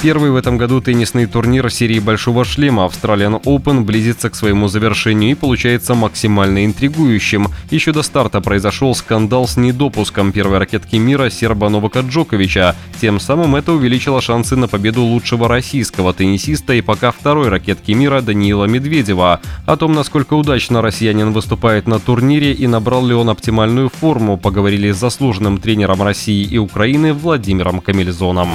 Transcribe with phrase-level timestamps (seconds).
[0.00, 5.32] Первый в этом году теннисный турнир серии «Большого шлема» Australian Open близится к своему завершению
[5.32, 7.48] и получается максимально интригующим.
[7.70, 12.76] Еще до старта произошел скандал с недопуском первой ракетки мира серба Новака Джоковича.
[13.00, 18.20] Тем самым это увеличило шансы на победу лучшего российского теннисиста и пока второй ракетки мира
[18.20, 19.40] Даниила Медведева.
[19.66, 24.92] О том, насколько удачно россиянин выступает на турнире и набрал ли он оптимальную форму, поговорили
[24.92, 28.50] с заслуженным тренером России и Украины Владимиром Камильзоном.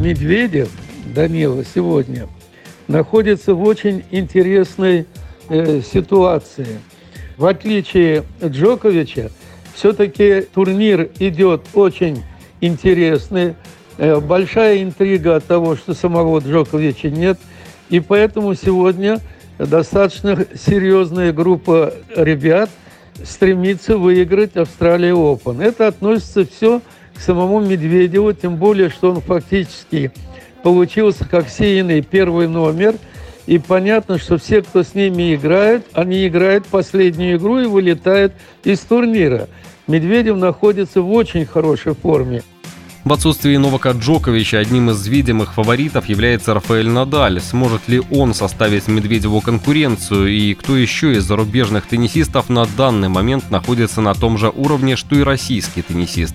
[0.00, 0.70] Медведев,
[1.14, 2.26] Данила, сегодня
[2.88, 5.06] находится в очень интересной
[5.50, 6.80] э, ситуации.
[7.36, 9.30] В отличие от Джоковича,
[9.74, 12.22] все-таки турнир идет очень
[12.62, 13.56] интересный.
[13.98, 17.38] Э, большая интрига от того, что самого Джоковича нет.
[17.90, 19.20] И поэтому сегодня
[19.58, 22.70] достаточно серьезная группа ребят
[23.22, 25.62] стремится выиграть Австралия Open.
[25.62, 26.80] Это относится все
[27.20, 30.12] самому Медведеву, тем более, что он фактически
[30.62, 32.94] получился как сеянный первый номер.
[33.46, 38.32] И понятно, что все, кто с ними играет, они играют последнюю игру и вылетают
[38.64, 39.48] из турнира.
[39.86, 42.42] Медведев находится в очень хорошей форме.
[43.02, 47.40] В отсутствии Новака Джоковича одним из видимых фаворитов является Рафаэль Надаль.
[47.40, 53.50] Сможет ли он составить Медведеву конкуренцию и кто еще из зарубежных теннисистов на данный момент
[53.50, 56.34] находится на том же уровне, что и российский теннисист?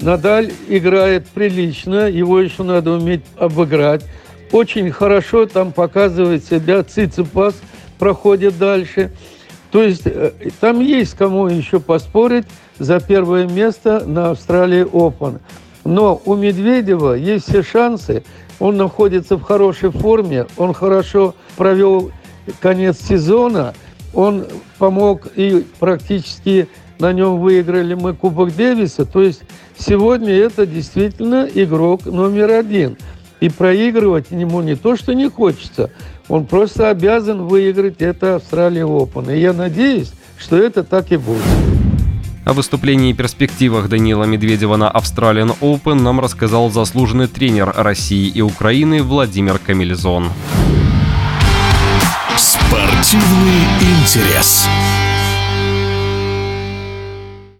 [0.00, 4.04] Надаль играет прилично, его еще надо уметь обыграть.
[4.52, 7.54] Очень хорошо там показывает себя Циципас,
[7.98, 9.10] проходит дальше.
[9.70, 12.46] То есть э, там есть кому еще поспорить
[12.78, 15.40] за первое место на Австралии Open.
[15.84, 18.22] Но у Медведева есть все шансы.
[18.58, 22.10] Он находится в хорошей форме, он хорошо провел
[22.60, 23.74] конец сезона,
[24.14, 24.46] он
[24.78, 29.04] помог и практически на нем выиграли мы Кубок Дэвиса.
[29.04, 29.42] То есть
[29.78, 32.96] сегодня это действительно игрок номер один.
[33.40, 35.90] И проигрывать ему не то, что не хочется,
[36.28, 39.34] он просто обязан выиграть это Австралия Open.
[39.34, 41.42] И я надеюсь, что это так и будет.
[42.46, 48.40] О выступлении и перспективах Данила Медведева на Australian Open нам рассказал заслуженный тренер России и
[48.40, 50.30] Украины Владимир Камильзон.
[52.36, 54.68] Спортивный интерес.